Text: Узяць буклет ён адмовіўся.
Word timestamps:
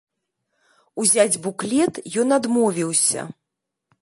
Узяць 1.03 1.41
буклет 1.45 1.93
ён 2.25 2.37
адмовіўся. 2.39 3.21